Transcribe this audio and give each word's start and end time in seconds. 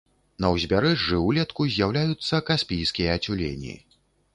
На 0.45 0.49
ўзбярэжжы 0.55 1.19
ўлетку 1.27 1.67
з'яўляюцца 1.75 2.43
каспійскія 2.51 3.23
цюлені. 3.25 3.81